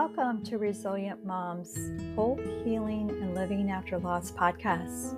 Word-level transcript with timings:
Welcome 0.00 0.44
to 0.44 0.58
Resilient 0.58 1.26
Moms 1.26 1.76
Hope, 2.14 2.40
Healing, 2.62 3.10
and 3.10 3.34
Living 3.34 3.68
After 3.72 3.98
Loss 3.98 4.30
podcast. 4.30 5.16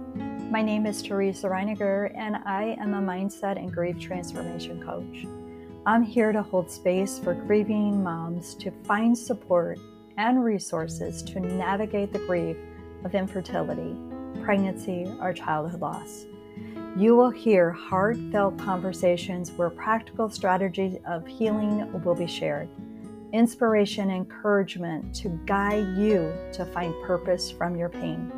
My 0.50 0.62
name 0.62 0.86
is 0.86 1.02
Teresa 1.02 1.48
Reiniger, 1.48 2.10
and 2.16 2.36
I 2.46 2.78
am 2.80 2.94
a 2.94 3.02
mindset 3.02 3.58
and 3.58 3.70
grief 3.70 4.00
transformation 4.00 4.82
coach. 4.82 5.26
I'm 5.84 6.02
here 6.02 6.32
to 6.32 6.40
hold 6.40 6.70
space 6.70 7.18
for 7.18 7.34
grieving 7.34 8.02
moms 8.02 8.54
to 8.54 8.70
find 8.84 9.16
support 9.16 9.78
and 10.16 10.42
resources 10.42 11.22
to 11.24 11.40
navigate 11.40 12.14
the 12.14 12.20
grief 12.20 12.56
of 13.04 13.14
infertility, 13.14 13.94
pregnancy, 14.42 15.06
or 15.20 15.34
childhood 15.34 15.82
loss. 15.82 16.24
You 16.96 17.16
will 17.16 17.28
hear 17.28 17.70
heartfelt 17.70 18.56
conversations 18.56 19.52
where 19.52 19.68
practical 19.68 20.30
strategies 20.30 20.96
of 21.06 21.26
healing 21.26 22.02
will 22.02 22.14
be 22.14 22.26
shared 22.26 22.70
inspiration, 23.32 24.10
encouragement 24.10 25.14
to 25.16 25.28
guide 25.46 25.96
you 25.96 26.32
to 26.52 26.64
find 26.66 26.94
purpose 27.04 27.50
from 27.50 27.76
your 27.76 27.88
pain. 27.88 28.32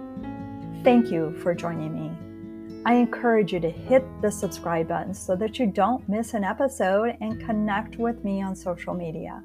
Thank 0.84 1.10
you 1.10 1.37
for 1.41 1.55
joining 1.55 1.95
me. 1.95 2.83
I 2.84 2.95
encourage 2.95 3.52
you 3.52 3.60
to 3.60 3.70
hit 3.70 4.05
the 4.23 4.30
subscribe 4.30 4.88
button 4.88 5.14
so 5.14 5.36
that 5.36 5.59
you 5.59 5.66
don't 5.66 6.09
miss 6.09 6.34
an 6.34 6.42
episode 6.42 7.16
and 7.20 7.41
connect 7.45 7.97
with 7.97 8.24
me 8.24 8.42
on 8.42 8.56
social 8.56 8.92
media. 8.92 9.42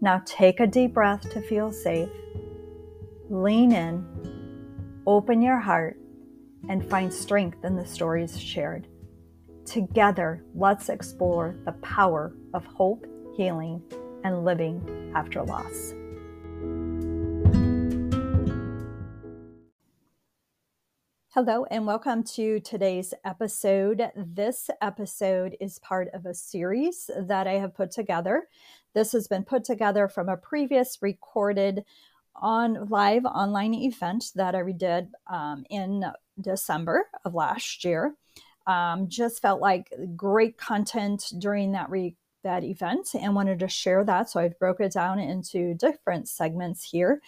Now 0.00 0.22
take 0.24 0.60
a 0.60 0.66
deep 0.66 0.94
breath 0.94 1.28
to 1.30 1.42
feel 1.42 1.70
safe. 1.70 2.08
Lean 3.28 3.72
in, 3.72 5.02
open 5.06 5.42
your 5.42 5.58
heart, 5.58 5.98
and 6.68 6.88
find 6.88 7.12
strength 7.12 7.64
in 7.64 7.76
the 7.76 7.86
stories 7.86 8.40
shared. 8.40 8.86
Together, 9.64 10.44
let's 10.54 10.88
explore 10.88 11.56
the 11.64 11.72
power 11.72 12.32
of 12.54 12.64
hope, 12.64 13.04
healing, 13.36 13.82
and 14.26 14.44
living 14.44 15.12
after 15.14 15.40
loss. 15.44 15.94
Hello, 21.28 21.64
and 21.70 21.86
welcome 21.86 22.24
to 22.24 22.58
today's 22.58 23.14
episode. 23.24 24.10
This 24.16 24.68
episode 24.82 25.56
is 25.60 25.78
part 25.78 26.08
of 26.12 26.26
a 26.26 26.34
series 26.34 27.08
that 27.16 27.46
I 27.46 27.52
have 27.52 27.72
put 27.72 27.92
together. 27.92 28.48
This 28.94 29.12
has 29.12 29.28
been 29.28 29.44
put 29.44 29.62
together 29.62 30.08
from 30.08 30.28
a 30.28 30.36
previous 30.36 30.98
recorded 31.00 31.84
on 32.34 32.88
live 32.88 33.24
online 33.26 33.74
event 33.74 34.32
that 34.34 34.56
I 34.56 34.62
did 34.72 35.08
um, 35.28 35.64
in 35.70 36.04
December 36.40 37.06
of 37.24 37.34
last 37.34 37.84
year. 37.84 38.16
Um, 38.66 39.08
just 39.08 39.40
felt 39.40 39.60
like 39.60 39.92
great 40.16 40.58
content 40.58 41.26
during 41.38 41.72
that 41.72 41.88
re- 41.88 42.16
that 42.46 42.64
event 42.64 43.08
and 43.20 43.34
wanted 43.34 43.58
to 43.58 43.68
share 43.68 44.04
that. 44.04 44.30
So 44.30 44.40
I've 44.40 44.58
broke 44.58 44.80
it 44.80 44.92
down 44.92 45.18
into 45.18 45.74
different 45.74 46.28
segments 46.28 46.82
here. 46.82 47.20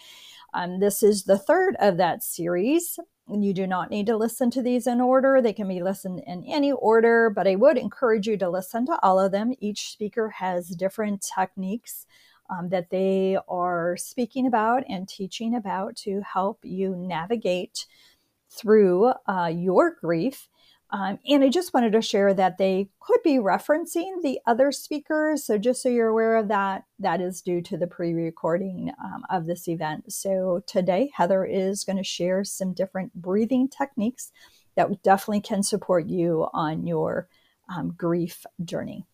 Um, 0.53 0.79
this 0.79 1.03
is 1.03 1.23
the 1.23 1.37
third 1.37 1.75
of 1.79 1.97
that 1.97 2.23
series. 2.23 2.97
You 3.31 3.53
do 3.53 3.67
not 3.67 3.91
need 3.91 4.07
to 4.07 4.17
listen 4.17 4.49
to 4.51 4.63
these 4.63 4.87
in 4.87 4.99
order. 4.99 5.39
They 5.39 5.53
can 5.53 5.67
be 5.67 5.83
listened 5.83 6.23
in 6.25 6.43
any 6.45 6.71
order, 6.71 7.29
but 7.29 7.47
I 7.47 7.55
would 7.55 7.77
encourage 7.77 8.27
you 8.27 8.37
to 8.37 8.49
listen 8.49 8.87
to 8.87 8.97
all 9.03 9.19
of 9.19 9.31
them. 9.31 9.53
Each 9.59 9.91
speaker 9.91 10.29
has 10.29 10.69
different 10.69 11.23
techniques 11.35 12.07
um, 12.49 12.69
that 12.69 12.89
they 12.89 13.37
are 13.47 13.95
speaking 13.97 14.47
about 14.47 14.83
and 14.89 15.07
teaching 15.07 15.53
about 15.55 15.95
to 15.97 16.21
help 16.21 16.59
you 16.63 16.95
navigate 16.95 17.85
through 18.49 19.13
uh, 19.27 19.51
your 19.53 19.95
grief 20.01 20.49
um, 20.91 21.19
and 21.27 21.43
I 21.43 21.49
just 21.49 21.73
wanted 21.73 21.91
to 21.91 22.01
share 22.01 22.33
that 22.33 22.57
they 22.57 22.89
could 22.99 23.21
be 23.23 23.35
referencing 23.35 24.23
the 24.23 24.39
other 24.47 24.71
speakers. 24.71 25.43
So, 25.43 25.59
just 25.59 25.83
so 25.83 25.89
you're 25.89 26.07
aware 26.07 26.35
of 26.35 26.47
that, 26.47 26.85
that 26.97 27.21
is 27.21 27.41
due 27.41 27.61
to 27.61 27.77
the 27.77 27.85
pre 27.85 28.13
recording 28.13 28.91
um, 29.03 29.23
of 29.29 29.45
this 29.45 29.67
event. 29.67 30.11
So, 30.11 30.63
today, 30.65 31.11
Heather 31.13 31.45
is 31.45 31.83
going 31.83 31.97
to 31.97 32.03
share 32.03 32.43
some 32.43 32.73
different 32.73 33.13
breathing 33.13 33.69
techniques 33.69 34.31
that 34.75 35.03
definitely 35.03 35.41
can 35.41 35.61
support 35.61 36.07
you 36.07 36.47
on 36.53 36.87
your 36.87 37.27
um, 37.75 37.93
grief 37.95 38.45
journey. 38.65 39.05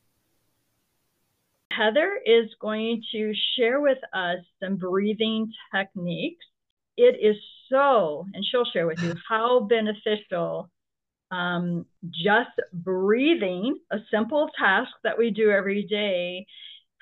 Heather 1.71 2.21
is 2.25 2.51
going 2.61 3.03
to 3.11 3.33
share 3.57 3.81
with 3.81 3.97
us 4.13 4.37
some 4.63 4.77
breathing 4.77 5.51
techniques. 5.75 6.45
It 6.95 7.17
is 7.21 7.35
so, 7.69 8.25
and 8.33 8.45
she'll 8.45 8.63
share 8.63 8.87
with 8.87 9.01
you 9.03 9.13
how 9.27 9.59
beneficial 9.61 10.69
um, 11.31 11.85
just 12.11 12.49
breathing, 12.73 13.77
a 13.91 13.97
simple 14.11 14.49
task 14.57 14.91
that 15.03 15.17
we 15.17 15.31
do 15.31 15.51
every 15.51 15.83
day, 15.83 16.45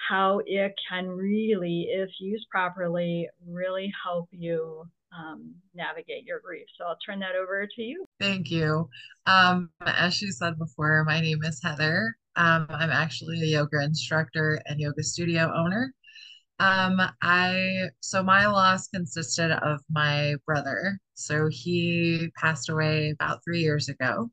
how 0.10 0.42
it 0.46 0.74
can 0.90 1.08
really, 1.08 1.88
if 1.90 2.10
used 2.20 2.48
properly, 2.50 3.28
really 3.48 3.92
help 4.04 4.28
you 4.32 4.86
um, 5.18 5.54
navigate 5.76 6.26
your 6.26 6.40
grief. 6.40 6.66
So 6.78 6.86
I'll 6.86 6.98
turn 7.06 7.20
that 7.20 7.36
over 7.36 7.68
to 7.68 7.82
you. 7.82 8.06
Thank 8.20 8.50
you. 8.50 8.90
Um, 9.26 9.70
as 9.86 10.14
she 10.14 10.32
said 10.32 10.58
before, 10.58 11.04
my 11.06 11.20
name 11.22 11.44
is 11.44 11.62
Heather. 11.64 12.16
Um, 12.36 12.66
I'm 12.70 12.90
actually 12.90 13.42
a 13.42 13.46
yoga 13.46 13.84
instructor 13.84 14.60
and 14.66 14.80
yoga 14.80 15.04
studio 15.04 15.52
owner. 15.56 15.94
Um, 16.60 17.02
I 17.22 17.90
so 18.00 18.24
my 18.24 18.46
loss 18.48 18.88
consisted 18.88 19.52
of 19.52 19.82
my 19.90 20.36
brother. 20.46 21.00
So 21.14 21.48
he 21.50 22.30
passed 22.38 22.70
away 22.70 23.12
about 23.12 23.44
three 23.44 23.62
years 23.62 23.90
ago. 23.90 24.30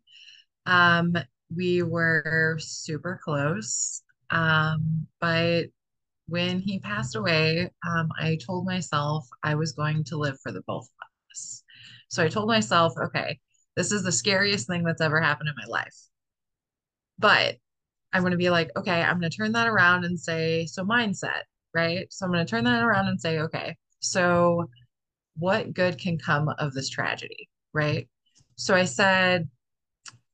Um, 0.66 1.14
we 1.54 1.82
were 1.82 2.56
super 2.60 3.20
close. 3.22 4.03
Um, 4.31 5.06
but 5.20 5.66
when 6.28 6.60
he 6.60 6.78
passed 6.78 7.16
away, 7.16 7.70
um, 7.86 8.10
I 8.19 8.38
told 8.44 8.64
myself 8.64 9.26
I 9.42 9.56
was 9.56 9.72
going 9.72 10.04
to 10.04 10.16
live 10.16 10.38
for 10.41 10.52
the 10.52 10.62
both 10.66 10.84
of 10.84 11.32
us. 11.32 11.64
So 12.08 12.22
I 12.22 12.28
told 12.28 12.48
myself, 12.48 12.92
okay, 13.06 13.41
this 13.76 13.91
is 13.92 14.02
the 14.04 14.12
scariest 14.12 14.69
thing 14.69 14.84
that's 14.84 15.00
ever 15.00 15.20
happened 15.20 15.48
in 15.48 15.54
my 15.56 15.66
life. 15.66 15.97
But 17.19 17.56
I'm 18.12 18.22
going 18.22 18.32
to 18.32 18.37
be 18.37 18.50
like, 18.50 18.70
okay, 18.76 19.02
I'm 19.02 19.19
going 19.19 19.31
to 19.31 19.37
turn 19.37 19.52
that 19.52 19.66
around 19.69 20.04
and 20.04 20.19
say, 20.19 20.66
so 20.66 20.84
mindset, 20.84 21.42
right? 21.75 22.06
So 22.10 22.25
I'm 22.25 22.32
going 22.32 22.44
to 22.44 22.50
turn 22.50 22.64
that 22.64 22.82
around 22.82 23.08
and 23.08 23.20
say, 23.20 23.38
okay, 23.41 23.76
so 24.00 24.69
what 25.36 25.72
good 25.72 25.98
can 25.98 26.19
come 26.19 26.48
of 26.58 26.72
this 26.72 26.88
tragedy, 26.88 27.48
right? 27.72 28.08
So 28.56 28.75
I 28.75 28.84
said, 28.84 29.48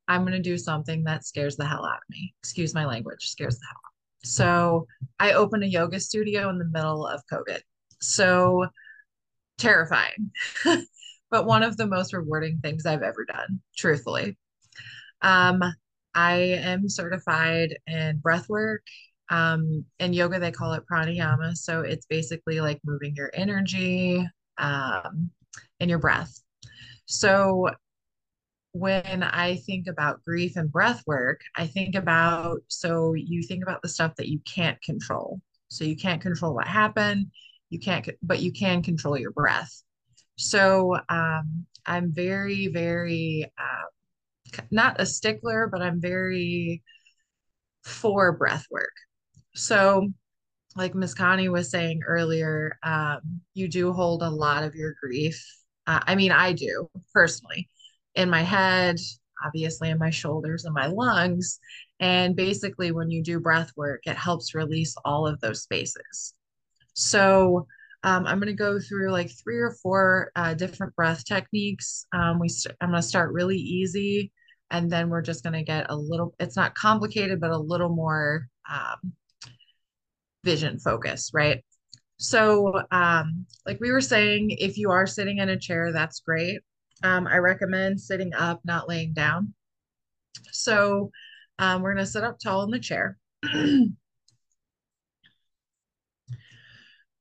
I'm 0.08 0.22
going 0.22 0.32
to 0.32 0.40
do 0.40 0.58
something 0.58 1.04
that 1.04 1.24
scares 1.24 1.56
the 1.56 1.66
hell 1.66 1.84
out 1.84 1.96
of 1.96 2.10
me. 2.10 2.34
Excuse 2.42 2.74
my 2.74 2.84
language, 2.84 3.28
scares 3.28 3.58
the 3.58 3.66
hell 3.66 3.80
out. 3.84 4.26
So 4.26 4.86
I 5.18 5.32
opened 5.32 5.64
a 5.64 5.68
yoga 5.68 6.00
studio 6.00 6.48
in 6.48 6.58
the 6.58 6.64
middle 6.64 7.06
of 7.06 7.22
COVID. 7.32 7.60
So 8.00 8.66
terrifying, 9.58 10.30
but 11.30 11.46
one 11.46 11.62
of 11.62 11.76
the 11.76 11.86
most 11.86 12.12
rewarding 12.12 12.58
things 12.60 12.86
I've 12.86 13.02
ever 13.02 13.24
done, 13.24 13.60
truthfully. 13.76 14.36
Um, 15.22 15.62
I 16.14 16.34
am 16.34 16.88
certified 16.88 17.76
in 17.86 18.18
breath 18.18 18.48
work. 18.48 18.82
Um, 19.30 19.84
in 19.98 20.12
yoga, 20.12 20.38
they 20.38 20.52
call 20.52 20.72
it 20.74 20.84
pranayama. 20.90 21.56
So 21.56 21.80
it's 21.80 22.06
basically 22.06 22.60
like 22.60 22.80
moving 22.84 23.14
your 23.16 23.30
energy 23.34 24.26
um, 24.58 25.30
and 25.80 25.90
your 25.90 25.98
breath. 25.98 26.40
So 27.06 27.70
when 28.72 29.22
I 29.22 29.56
think 29.56 29.86
about 29.86 30.22
grief 30.22 30.56
and 30.56 30.70
breath 30.70 31.02
work, 31.06 31.40
I 31.56 31.66
think 31.66 31.94
about 31.94 32.60
so 32.68 33.14
you 33.14 33.42
think 33.42 33.62
about 33.62 33.82
the 33.82 33.88
stuff 33.88 34.14
that 34.16 34.28
you 34.28 34.40
can't 34.40 34.80
control. 34.82 35.40
So 35.68 35.84
you 35.84 35.96
can't 35.96 36.20
control 36.20 36.54
what 36.54 36.68
happened, 36.68 37.26
you 37.70 37.80
can't, 37.80 38.08
but 38.22 38.40
you 38.40 38.52
can 38.52 38.82
control 38.82 39.18
your 39.18 39.32
breath. 39.32 39.82
So 40.36 40.98
um, 41.08 41.66
I'm 41.86 42.12
very, 42.12 42.68
very 42.68 43.50
uh, 43.58 44.60
not 44.70 45.00
a 45.00 45.06
stickler, 45.06 45.68
but 45.70 45.82
I'm 45.82 46.00
very 46.00 46.82
for 47.82 48.32
breath 48.32 48.66
work. 48.70 48.92
So, 49.56 50.08
like 50.76 50.94
Miss 50.94 51.14
Connie 51.14 51.48
was 51.48 51.70
saying 51.70 52.02
earlier, 52.06 52.78
um, 52.82 53.40
you 53.54 53.68
do 53.68 53.92
hold 53.92 54.22
a 54.22 54.30
lot 54.30 54.64
of 54.64 54.74
your 54.74 54.94
grief. 55.02 55.42
Uh, 55.86 56.00
I 56.06 56.14
mean, 56.14 56.30
I 56.30 56.52
do 56.52 56.90
personally 57.14 57.68
in 58.14 58.28
my 58.28 58.42
head, 58.42 58.98
obviously 59.44 59.88
in 59.88 59.98
my 59.98 60.10
shoulders 60.10 60.66
and 60.66 60.74
my 60.74 60.86
lungs. 60.86 61.58
And 62.00 62.36
basically, 62.36 62.92
when 62.92 63.10
you 63.10 63.22
do 63.22 63.40
breath 63.40 63.72
work, 63.76 64.02
it 64.04 64.16
helps 64.16 64.54
release 64.54 64.94
all 65.06 65.26
of 65.26 65.40
those 65.40 65.62
spaces. 65.62 66.34
So, 66.94 67.66
um, 68.02 68.26
I'm 68.26 68.38
going 68.38 68.48
to 68.48 68.52
go 68.52 68.78
through 68.78 69.10
like 69.10 69.30
three 69.42 69.58
or 69.58 69.72
four 69.82 70.30
uh, 70.36 70.52
different 70.52 70.94
breath 70.94 71.24
techniques. 71.24 72.06
Um, 72.12 72.38
we 72.38 72.50
st- 72.50 72.76
I'm 72.82 72.90
going 72.90 73.00
to 73.00 73.08
start 73.08 73.32
really 73.32 73.56
easy, 73.56 74.32
and 74.70 74.90
then 74.90 75.08
we're 75.08 75.22
just 75.22 75.42
going 75.42 75.54
to 75.54 75.62
get 75.62 75.86
a 75.90 75.96
little. 75.96 76.34
It's 76.38 76.56
not 76.56 76.74
complicated, 76.74 77.40
but 77.40 77.50
a 77.52 77.58
little 77.58 77.88
more 77.88 78.48
um, 78.70 79.14
vision 80.46 80.78
focus, 80.78 81.30
right? 81.34 81.62
So, 82.18 82.80
um, 82.90 83.44
like 83.66 83.78
we 83.80 83.92
were 83.92 84.00
saying, 84.00 84.52
if 84.52 84.78
you 84.78 84.90
are 84.90 85.06
sitting 85.06 85.38
in 85.38 85.50
a 85.50 85.58
chair, 85.58 85.92
that's 85.92 86.20
great. 86.20 86.60
Um, 87.02 87.26
I 87.26 87.36
recommend 87.38 88.00
sitting 88.00 88.32
up, 88.32 88.60
not 88.64 88.88
laying 88.88 89.12
down. 89.12 89.52
So 90.52 91.10
um, 91.58 91.82
we're 91.82 91.92
going 91.92 92.06
to 92.06 92.10
sit 92.10 92.24
up 92.24 92.38
tall 92.38 92.62
in 92.62 92.70
the 92.70 92.78
chair. 92.78 93.18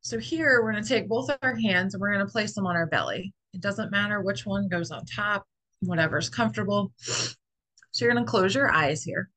So 0.05 0.19
here 0.19 0.61
we're 0.61 0.71
going 0.71 0.83
to 0.83 0.87
take 0.87 1.09
both 1.09 1.31
of 1.31 1.39
our 1.41 1.55
hands 1.55 1.95
and 1.95 1.99
we're 1.99 2.13
going 2.13 2.23
to 2.23 2.31
place 2.31 2.53
them 2.53 2.67
on 2.67 2.75
our 2.75 2.85
belly. 2.85 3.33
It 3.55 3.61
doesn't 3.61 3.89
matter 3.89 4.21
which 4.21 4.45
one 4.45 4.67
goes 4.67 4.91
on 4.91 5.03
top, 5.03 5.47
whatever's 5.79 6.29
comfortable. 6.29 6.93
So 6.99 8.05
you're 8.05 8.13
going 8.13 8.23
to 8.23 8.29
close 8.29 8.53
your 8.53 8.71
eyes 8.71 9.01
here. 9.01 9.31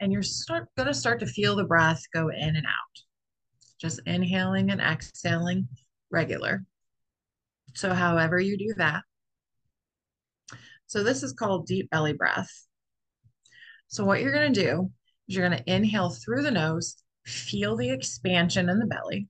And 0.00 0.12
you're 0.12 0.22
start, 0.22 0.68
going 0.76 0.86
to 0.86 0.94
start 0.94 1.20
to 1.20 1.26
feel 1.26 1.56
the 1.56 1.64
breath 1.64 2.02
go 2.14 2.28
in 2.28 2.56
and 2.56 2.66
out. 2.66 3.02
Just 3.80 4.00
inhaling 4.06 4.70
and 4.70 4.80
exhaling 4.80 5.68
regular. 6.10 6.64
So 7.74 7.92
however 7.94 8.40
you 8.40 8.56
do 8.56 8.74
that. 8.78 9.02
So 10.86 11.04
this 11.04 11.22
is 11.22 11.32
called 11.32 11.66
deep 11.66 11.90
belly 11.90 12.14
breath. 12.14 12.50
So 13.88 14.04
what 14.04 14.20
you're 14.20 14.32
going 14.32 14.52
to 14.52 14.64
do 14.64 14.90
is 15.28 15.36
you're 15.36 15.48
going 15.48 15.62
to 15.62 15.72
inhale 15.72 16.10
through 16.10 16.42
the 16.42 16.50
nose, 16.50 16.96
feel 17.24 17.76
the 17.76 17.90
expansion 17.90 18.68
in 18.68 18.78
the 18.78 18.86
belly, 18.86 19.28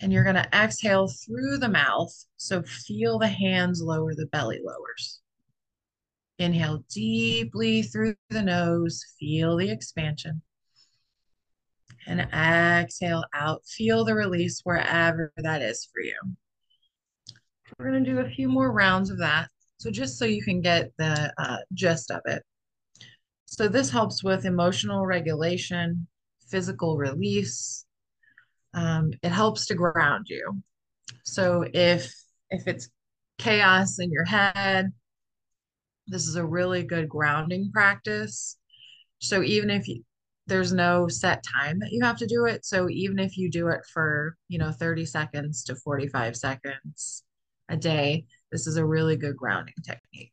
and 0.00 0.12
you're 0.12 0.24
going 0.24 0.36
to 0.36 0.48
exhale 0.54 1.08
through 1.08 1.58
the 1.58 1.68
mouth. 1.68 2.12
So 2.36 2.62
feel 2.62 3.18
the 3.18 3.28
hands 3.28 3.82
lower, 3.82 4.14
the 4.14 4.26
belly 4.26 4.60
lowers. 4.62 5.19
Inhale 6.40 6.82
deeply 6.88 7.82
through 7.82 8.14
the 8.30 8.42
nose, 8.42 9.04
feel 9.18 9.56
the 9.56 9.70
expansion. 9.70 10.40
And 12.06 12.20
exhale 12.32 13.24
out, 13.34 13.62
feel 13.66 14.04
the 14.06 14.14
release 14.14 14.62
wherever 14.64 15.32
that 15.36 15.60
is 15.60 15.86
for 15.92 16.00
you. 16.00 16.16
We're 17.78 17.90
going 17.90 18.02
to 18.02 18.10
do 18.10 18.20
a 18.20 18.28
few 18.28 18.48
more 18.48 18.72
rounds 18.72 19.10
of 19.10 19.18
that. 19.18 19.48
So 19.76 19.90
just 19.90 20.18
so 20.18 20.24
you 20.24 20.42
can 20.42 20.62
get 20.62 20.90
the 20.96 21.30
uh, 21.38 21.58
gist 21.74 22.10
of 22.10 22.22
it. 22.24 22.42
So 23.44 23.68
this 23.68 23.90
helps 23.90 24.24
with 24.24 24.46
emotional 24.46 25.04
regulation, 25.04 26.06
physical 26.48 26.96
release. 26.96 27.84
Um, 28.72 29.10
it 29.22 29.30
helps 29.30 29.66
to 29.66 29.74
ground 29.74 30.26
you. 30.28 30.62
So 31.24 31.66
if 31.74 32.14
if 32.48 32.66
it's 32.66 32.88
chaos 33.38 33.98
in 33.98 34.10
your 34.10 34.24
head, 34.24 34.92
this 36.10 36.26
is 36.26 36.36
a 36.36 36.44
really 36.44 36.82
good 36.82 37.08
grounding 37.08 37.70
practice. 37.72 38.58
So 39.20 39.42
even 39.42 39.70
if 39.70 39.88
you, 39.88 40.02
there's 40.46 40.72
no 40.72 41.08
set 41.08 41.44
time 41.44 41.78
that 41.78 41.92
you 41.92 42.04
have 42.04 42.18
to 42.18 42.26
do 42.26 42.46
it, 42.46 42.64
so 42.64 42.88
even 42.88 43.18
if 43.18 43.36
you 43.36 43.50
do 43.50 43.68
it 43.68 43.80
for, 43.92 44.36
you 44.48 44.58
know, 44.58 44.72
30 44.72 45.06
seconds 45.06 45.64
to 45.64 45.76
45 45.76 46.36
seconds 46.36 47.24
a 47.68 47.76
day, 47.76 48.26
this 48.50 48.66
is 48.66 48.76
a 48.76 48.84
really 48.84 49.16
good 49.16 49.36
grounding 49.36 49.74
technique. 49.84 50.32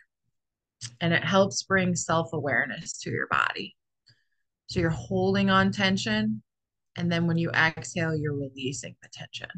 And 1.01 1.13
it 1.13 1.24
helps 1.24 1.63
bring 1.63 1.95
self-awareness 1.95 3.00
to 3.00 3.12
your 3.12 3.27
body. 3.27 3.75
So 4.68 4.79
you're 4.79 4.89
holding 4.89 5.50
on 5.50 5.71
tension, 5.71 6.41
and 6.97 7.12
then 7.12 7.27
when 7.27 7.38
you 7.38 7.51
exhale, 7.51 8.15
you're 8.15 8.35
releasing 8.35 8.95
the 9.01 9.09
tension. 9.13 9.50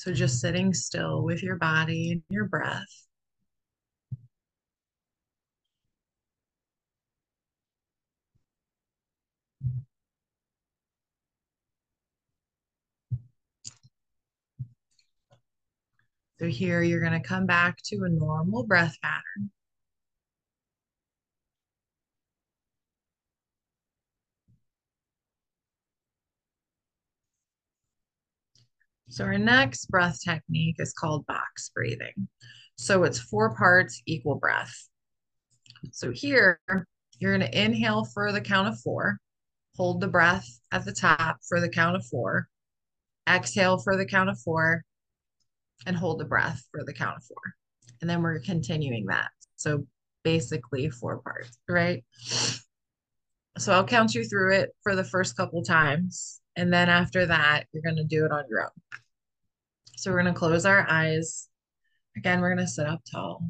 So 0.00 0.14
just 0.14 0.40
sitting 0.40 0.72
still 0.72 1.22
with 1.22 1.42
your 1.42 1.56
body 1.56 2.12
and 2.12 2.22
your 2.30 2.46
breath. 2.46 2.88
So 16.38 16.46
here 16.46 16.80
you're 16.80 17.00
going 17.00 17.12
to 17.12 17.20
come 17.20 17.44
back 17.44 17.76
to 17.84 17.96
a 18.04 18.08
normal 18.08 18.64
breath 18.64 18.96
pattern. 19.02 19.50
So 29.10 29.24
our 29.24 29.38
next 29.38 29.86
breath 29.86 30.18
technique 30.22 30.76
is 30.78 30.92
called 30.92 31.26
box 31.26 31.70
breathing. 31.74 32.28
So 32.76 33.02
it's 33.02 33.18
four 33.18 33.54
parts 33.56 34.00
equal 34.06 34.36
breath. 34.36 34.72
So 35.90 36.12
here 36.12 36.60
you're 37.18 37.36
going 37.36 37.50
to 37.50 37.62
inhale 37.62 38.04
for 38.04 38.30
the 38.30 38.40
count 38.40 38.68
of 38.68 38.80
four, 38.80 39.18
hold 39.76 40.00
the 40.00 40.08
breath 40.08 40.46
at 40.70 40.84
the 40.84 40.92
top 40.92 41.38
for 41.48 41.60
the 41.60 41.68
count 41.68 41.96
of 41.96 42.06
four, 42.06 42.48
exhale 43.28 43.78
for 43.78 43.96
the 43.96 44.06
count 44.06 44.30
of 44.30 44.38
four, 44.40 44.84
and 45.86 45.96
hold 45.96 46.20
the 46.20 46.24
breath 46.24 46.62
for 46.70 46.84
the 46.84 46.94
count 46.94 47.16
of 47.16 47.24
four. 47.24 47.54
And 48.00 48.08
then 48.08 48.22
we're 48.22 48.38
continuing 48.38 49.06
that. 49.06 49.30
So 49.56 49.86
basically 50.22 50.88
four 50.88 51.18
parts, 51.18 51.58
right? 51.68 52.04
So 53.58 53.72
I'll 53.72 53.84
count 53.84 54.14
you 54.14 54.24
through 54.24 54.54
it 54.54 54.70
for 54.82 54.94
the 54.94 55.04
first 55.04 55.36
couple 55.36 55.62
times. 55.64 56.39
And 56.60 56.70
then 56.70 56.90
after 56.90 57.24
that, 57.24 57.64
you're 57.72 57.82
going 57.82 57.96
to 57.96 58.04
do 58.04 58.26
it 58.26 58.32
on 58.32 58.44
your 58.50 58.64
own. 58.64 59.00
So 59.96 60.10
we're 60.10 60.20
going 60.20 60.34
to 60.34 60.38
close 60.38 60.66
our 60.66 60.86
eyes. 60.90 61.48
Again, 62.18 62.42
we're 62.42 62.54
going 62.54 62.66
to 62.66 62.70
sit 62.70 62.86
up 62.86 63.00
tall. 63.10 63.42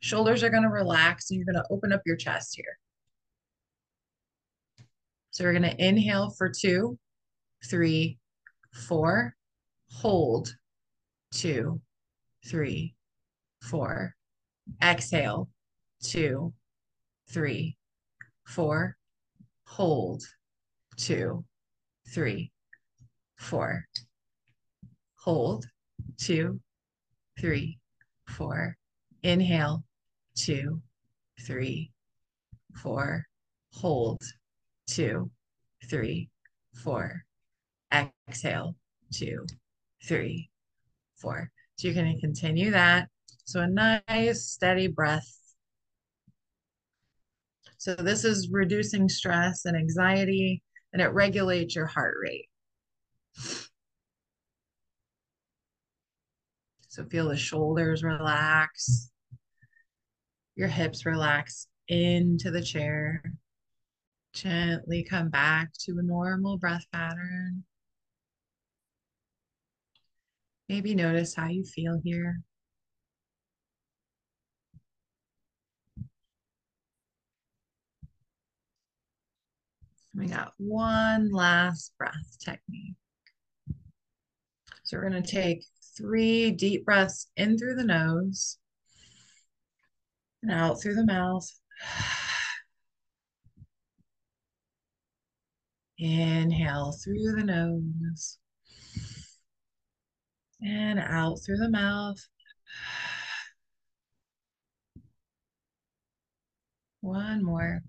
Shoulders 0.00 0.42
are 0.42 0.50
going 0.50 0.64
to 0.64 0.68
relax 0.68 1.30
and 1.30 1.38
you're 1.38 1.50
going 1.50 1.64
to 1.64 1.72
open 1.72 1.90
up 1.90 2.02
your 2.04 2.16
chest 2.16 2.54
here. 2.54 2.76
So 5.30 5.42
we're 5.42 5.58
going 5.58 5.74
to 5.74 5.82
inhale 5.82 6.28
for 6.28 6.50
two, 6.50 6.98
three, 7.64 8.18
four, 8.74 9.34
hold, 9.90 10.54
two, 11.32 11.80
three, 12.46 12.94
four. 13.62 14.14
Exhale, 14.82 15.48
two, 16.02 16.52
three, 17.30 17.78
four. 18.44 18.98
Hold, 19.64 20.24
two, 20.98 21.46
three, 22.12 22.50
four 23.36 23.84
hold, 25.28 25.66
two, 26.16 26.58
three, 27.38 27.78
four. 28.26 28.76
Inhale, 29.22 29.84
two, 30.34 30.80
three, 31.46 31.90
four. 32.74 33.26
Hold, 33.74 34.22
two, 34.86 35.30
three, 35.90 36.30
four. 36.82 37.24
Exhale, 37.92 38.74
two, 39.12 39.44
three, 40.02 40.48
four. 41.16 41.50
So 41.76 41.88
you're 41.88 41.94
going 41.94 42.14
to 42.14 42.20
continue 42.20 42.70
that. 42.70 43.08
So 43.44 43.60
a 43.60 43.66
nice 43.66 44.46
steady 44.46 44.86
breath. 44.86 45.28
So 47.76 47.94
this 47.94 48.24
is 48.24 48.48
reducing 48.50 49.10
stress 49.10 49.66
and 49.66 49.76
anxiety, 49.76 50.62
and 50.92 51.02
it 51.02 51.08
regulates 51.08 51.74
your 51.74 51.86
heart 51.86 52.14
rate. 52.22 52.48
So 56.88 57.04
feel 57.04 57.28
the 57.28 57.36
shoulders 57.36 58.02
relax, 58.02 59.10
your 60.56 60.68
hips 60.68 61.06
relax 61.06 61.68
into 61.86 62.50
the 62.50 62.62
chair. 62.62 63.22
Gently 64.32 65.04
come 65.04 65.30
back 65.30 65.70
to 65.80 65.98
a 65.98 66.02
normal 66.02 66.58
breath 66.58 66.84
pattern. 66.92 67.64
Maybe 70.68 70.94
notice 70.94 71.34
how 71.34 71.48
you 71.48 71.64
feel 71.64 72.00
here. 72.02 72.40
We 80.18 80.26
got 80.26 80.52
one 80.58 81.30
last 81.30 81.92
breath 81.96 82.38
technique. 82.40 82.96
So 84.82 84.96
we're 84.96 85.08
going 85.08 85.22
to 85.22 85.30
take 85.30 85.64
three 85.96 86.50
deep 86.50 86.84
breaths 86.84 87.30
in 87.36 87.56
through 87.56 87.76
the 87.76 87.84
nose 87.84 88.58
and 90.42 90.50
out 90.50 90.82
through 90.82 90.96
the 90.96 91.06
mouth. 91.06 91.48
Inhale 95.98 96.96
through 97.04 97.36
the 97.36 97.44
nose 97.44 98.38
and 100.60 100.98
out 100.98 101.38
through 101.46 101.58
the 101.58 101.70
mouth. 101.70 102.18
One 107.02 107.44
more. 107.44 107.82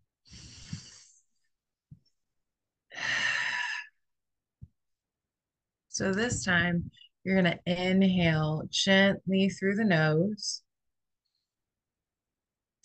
So 5.99 6.13
this 6.13 6.45
time 6.45 6.89
you're 7.25 7.41
going 7.41 7.57
to 7.57 7.59
inhale 7.65 8.63
gently 8.69 9.49
through 9.49 9.75
the 9.75 9.83
nose. 9.83 10.61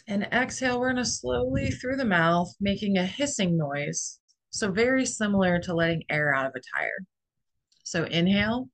And 0.08 0.24
exhale, 0.32 0.80
we're 0.80 0.92
going 0.92 1.04
to 1.04 1.08
slowly 1.08 1.70
through 1.70 1.94
the 1.94 2.04
mouth, 2.04 2.52
making 2.60 2.98
a 2.98 3.06
hissing 3.06 3.56
noise. 3.56 4.18
So 4.50 4.72
very 4.72 5.06
similar 5.06 5.60
to 5.60 5.74
letting 5.74 6.02
air 6.10 6.34
out 6.34 6.46
of 6.46 6.54
a 6.56 6.76
tire. 6.76 7.06
So 7.84 8.02
inhale 8.02 8.68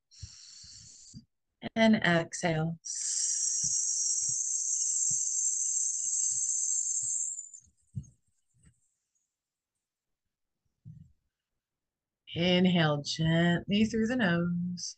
and 1.75 1.97
exhale. 1.97 2.79
Inhale 12.33 13.01
gently 13.03 13.85
through 13.85 14.07
the 14.07 14.15
nose. 14.15 14.97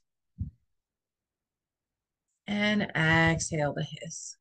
And 2.45 2.83
exhale 2.95 3.73
the 3.73 3.83
hiss. 3.83 4.37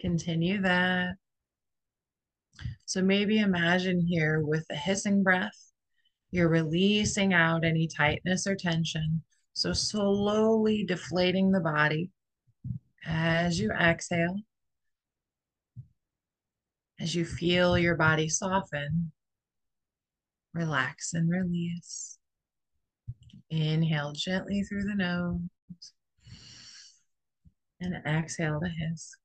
Continue 0.00 0.60
that. 0.62 1.14
So 2.86 3.02
maybe 3.02 3.38
imagine 3.38 4.00
here 4.00 4.40
with 4.44 4.66
the 4.68 4.74
hissing 4.74 5.22
breath, 5.22 5.72
you're 6.32 6.48
releasing 6.48 7.32
out 7.32 7.64
any 7.64 7.86
tightness 7.86 8.46
or 8.46 8.56
tension. 8.56 9.22
So 9.52 9.72
slowly 9.72 10.84
deflating 10.84 11.52
the 11.52 11.60
body 11.60 12.10
as 13.06 13.58
you 13.58 13.70
exhale. 13.72 14.36
As 17.00 17.14
you 17.14 17.24
feel 17.24 17.76
your 17.76 17.96
body 17.96 18.28
soften, 18.28 19.12
relax 20.54 21.14
and 21.14 21.28
release. 21.30 22.18
Inhale 23.50 24.12
gently 24.12 24.62
through 24.62 24.84
the 24.84 24.94
nose 24.94 25.40
and 27.80 27.94
exhale 28.06 28.60
to 28.60 28.68
hiss. 28.68 29.16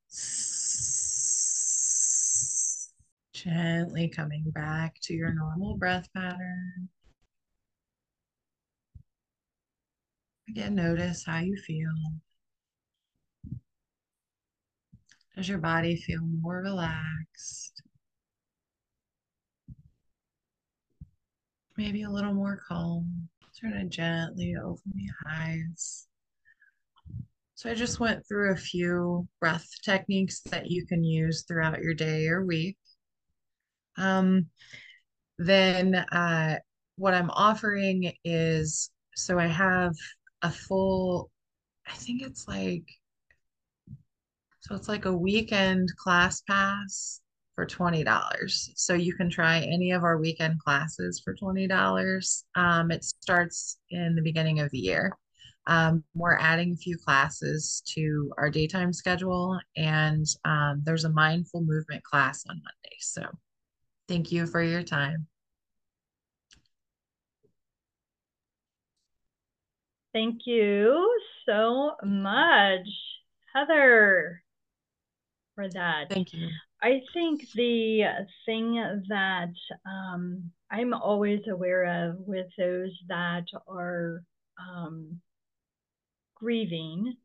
Gently 3.32 4.08
coming 4.08 4.50
back 4.50 4.96
to 5.02 5.14
your 5.14 5.32
normal 5.32 5.76
breath 5.76 6.08
pattern. 6.12 6.88
Again, 10.48 10.74
notice 10.74 11.24
how 11.24 11.38
you 11.38 11.56
feel. 11.56 11.92
Does 15.38 15.48
your 15.48 15.58
body 15.58 15.94
feel 15.94 16.20
more 16.20 16.62
relaxed? 16.62 17.80
Maybe 21.76 22.02
a 22.02 22.10
little 22.10 22.34
more 22.34 22.60
calm. 22.66 23.28
Try 23.56 23.70
to 23.70 23.84
gently 23.84 24.56
open 24.60 24.92
the 24.96 25.08
eyes. 25.30 26.08
So 27.54 27.70
I 27.70 27.74
just 27.74 28.00
went 28.00 28.26
through 28.26 28.50
a 28.50 28.56
few 28.56 29.28
breath 29.38 29.64
techniques 29.84 30.40
that 30.50 30.72
you 30.72 30.84
can 30.86 31.04
use 31.04 31.44
throughout 31.46 31.82
your 31.82 31.94
day 31.94 32.26
or 32.26 32.44
week. 32.44 32.76
Um, 33.96 34.46
then 35.38 35.94
uh, 35.94 36.56
what 36.96 37.14
I'm 37.14 37.30
offering 37.30 38.12
is 38.24 38.90
so 39.14 39.38
I 39.38 39.46
have 39.46 39.94
a 40.42 40.50
full, 40.50 41.30
I 41.86 41.92
think 41.92 42.22
it's 42.22 42.48
like, 42.48 42.82
so 44.68 44.74
it's 44.74 44.88
like 44.88 45.06
a 45.06 45.12
weekend 45.12 45.88
class 45.96 46.42
pass 46.42 47.22
for 47.54 47.64
$20. 47.64 48.70
So 48.76 48.92
you 48.92 49.14
can 49.14 49.30
try 49.30 49.60
any 49.60 49.92
of 49.92 50.04
our 50.04 50.18
weekend 50.18 50.60
classes 50.60 51.22
for 51.24 51.34
$20. 51.34 52.44
Um, 52.54 52.90
it 52.90 53.02
starts 53.02 53.78
in 53.90 54.14
the 54.14 54.20
beginning 54.20 54.60
of 54.60 54.70
the 54.70 54.78
year. 54.78 55.16
Um, 55.66 56.04
we're 56.14 56.36
adding 56.36 56.72
a 56.72 56.76
few 56.76 56.98
classes 56.98 57.82
to 57.94 58.32
our 58.36 58.50
daytime 58.50 58.92
schedule, 58.92 59.58
and 59.76 60.26
um, 60.44 60.82
there's 60.84 61.04
a 61.04 61.10
mindful 61.10 61.62
movement 61.62 62.02
class 62.04 62.44
on 62.48 62.56
Monday. 62.56 62.96
So 63.00 63.22
thank 64.06 64.32
you 64.32 64.46
for 64.46 64.62
your 64.62 64.82
time. 64.82 65.26
Thank 70.14 70.46
you 70.46 71.18
so 71.46 71.92
much, 72.02 72.88
Heather, 73.54 74.42
for 75.58 75.68
that. 75.70 76.04
Thank 76.08 76.32
you. 76.32 76.48
I 76.80 77.00
think 77.12 77.40
the 77.56 78.02
thing 78.46 78.74
that 79.08 79.52
um, 79.84 80.52
I'm 80.70 80.94
always 80.94 81.40
aware 81.50 82.08
of 82.08 82.20
with 82.20 82.46
those 82.56 82.92
that 83.08 83.44
are 83.66 84.22
um, 84.60 85.20
grieving 86.36 87.16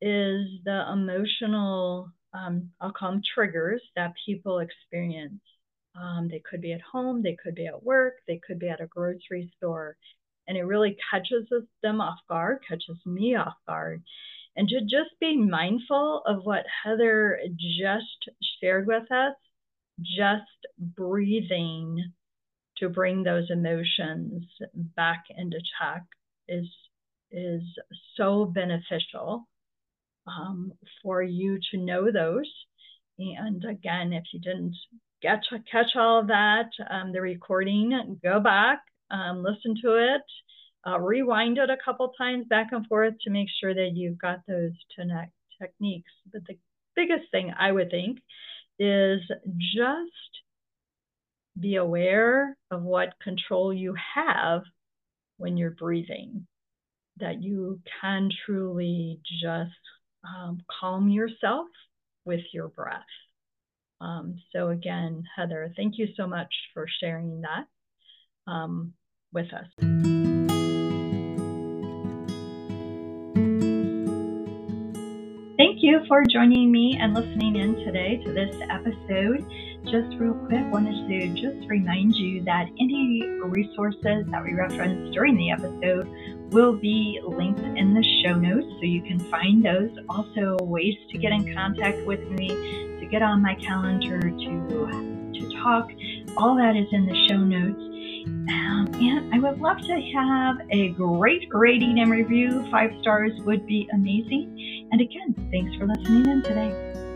is 0.00 0.46
the 0.64 0.92
emotional, 0.92 2.10
um, 2.34 2.70
I'll 2.80 2.90
call 2.90 3.12
them 3.12 3.22
triggers 3.32 3.82
that 3.94 4.14
people 4.26 4.58
experience. 4.58 5.40
Um, 5.94 6.28
they 6.28 6.42
could 6.50 6.60
be 6.60 6.72
at 6.72 6.80
home, 6.80 7.22
they 7.22 7.36
could 7.40 7.54
be 7.54 7.68
at 7.68 7.84
work, 7.84 8.14
they 8.26 8.40
could 8.44 8.58
be 8.58 8.68
at 8.68 8.80
a 8.80 8.86
grocery 8.86 9.52
store. 9.56 9.96
And 10.48 10.56
it 10.56 10.64
really 10.64 10.96
catches 11.12 11.46
them 11.82 12.00
off 12.00 12.18
guard, 12.28 12.58
catches 12.68 12.96
me 13.06 13.36
off 13.36 13.54
guard. 13.68 14.02
And 14.56 14.68
to 14.68 14.80
just 14.80 15.18
be 15.20 15.36
mindful 15.36 16.22
of 16.26 16.44
what 16.44 16.64
Heather 16.84 17.38
just 17.56 18.30
shared 18.60 18.86
with 18.86 19.10
us, 19.12 19.34
just 20.02 20.42
breathing 20.78 22.12
to 22.78 22.88
bring 22.88 23.22
those 23.22 23.50
emotions 23.50 24.44
back 24.96 25.24
into 25.36 25.58
check 25.80 26.02
is 26.48 26.68
is 27.30 27.62
so 28.16 28.46
beneficial 28.46 29.46
um, 30.26 30.72
for 31.02 31.22
you 31.22 31.58
to 31.70 31.78
know 31.78 32.10
those. 32.10 32.50
And 33.18 33.64
again, 33.64 34.12
if 34.12 34.24
you 34.32 34.40
didn't 34.40 34.76
get 35.20 35.42
catch 35.70 35.96
all 35.96 36.20
of 36.20 36.28
that, 36.28 36.70
um, 36.90 37.12
the 37.12 37.20
recording, 37.20 38.18
go 38.22 38.40
back, 38.40 38.80
um, 39.10 39.42
listen 39.42 39.74
to 39.82 39.96
it, 39.96 40.22
uh, 40.88 40.98
rewind 40.98 41.58
it 41.58 41.70
a 41.70 41.76
couple 41.84 42.12
times 42.16 42.46
back 42.48 42.68
and 42.72 42.86
forth 42.86 43.14
to 43.22 43.30
make 43.30 43.48
sure 43.60 43.74
that 43.74 43.90
you've 43.94 44.18
got 44.18 44.40
those 44.46 44.72
techniques. 45.60 46.10
But 46.32 46.42
the 46.46 46.56
biggest 46.96 47.30
thing 47.30 47.52
I 47.58 47.72
would 47.72 47.90
think 47.90 48.18
is 48.78 49.20
just 49.58 50.12
be 51.60 51.76
aware 51.76 52.56
of 52.70 52.82
what 52.82 53.18
control 53.22 53.72
you 53.72 53.94
have 54.14 54.62
when 55.36 55.56
you're 55.56 55.70
breathing 55.72 56.46
that 57.18 57.42
you 57.42 57.80
can 58.00 58.30
truly 58.46 59.20
just 59.42 59.72
um, 60.24 60.60
calm 60.80 61.08
yourself 61.08 61.66
with 62.24 62.40
your 62.52 62.68
breath. 62.68 63.02
Um, 64.00 64.36
so, 64.52 64.68
again, 64.68 65.24
Heather, 65.34 65.72
thank 65.76 65.98
you 65.98 66.08
so 66.16 66.28
much 66.28 66.54
for 66.72 66.86
sharing 67.00 67.42
that 67.42 67.66
um, 68.46 68.92
with 69.32 69.48
us. 69.52 70.17
Thank 75.78 75.92
you 75.92 76.04
for 76.08 76.24
joining 76.24 76.72
me 76.72 76.98
and 77.00 77.14
listening 77.14 77.54
in 77.54 77.76
today 77.84 78.16
to 78.24 78.32
this 78.32 78.52
episode. 78.68 79.48
Just 79.84 80.18
real 80.18 80.34
quick, 80.34 80.64
wanted 80.72 81.08
to 81.08 81.28
just 81.40 81.68
remind 81.68 82.16
you 82.16 82.42
that 82.42 82.66
any 82.80 83.22
resources 83.44 84.26
that 84.28 84.42
we 84.42 84.54
referenced 84.54 85.14
during 85.14 85.36
the 85.36 85.52
episode 85.52 86.10
will 86.50 86.72
be 86.72 87.20
linked 87.24 87.60
in 87.60 87.94
the 87.94 88.02
show 88.24 88.34
notes 88.34 88.66
so 88.80 88.86
you 88.86 89.02
can 89.02 89.20
find 89.30 89.64
those. 89.64 89.96
Also, 90.08 90.56
ways 90.62 90.96
to 91.12 91.18
get 91.18 91.30
in 91.30 91.54
contact 91.54 92.04
with 92.04 92.28
me, 92.28 92.48
to 92.98 93.06
get 93.08 93.22
on 93.22 93.40
my 93.40 93.54
calendar, 93.54 94.18
to, 94.18 95.32
to 95.32 95.62
talk. 95.62 95.88
All 96.36 96.56
that 96.56 96.74
is 96.74 96.88
in 96.90 97.06
the 97.06 97.26
show 97.28 97.38
notes. 97.38 97.88
Um, 98.48 98.88
and 98.94 99.32
I 99.32 99.38
would 99.38 99.60
love 99.60 99.78
to 99.78 100.00
have 100.14 100.56
a 100.70 100.88
great 100.90 101.48
rating 101.52 102.00
and 102.00 102.10
review. 102.10 102.66
Five 102.70 102.90
stars 103.00 103.32
would 103.42 103.66
be 103.66 103.88
amazing. 103.92 104.77
And 104.90 105.00
again, 105.00 105.34
thanks 105.50 105.74
for 105.76 105.86
listening 105.86 106.26
in 106.28 106.42
today. 106.42 107.07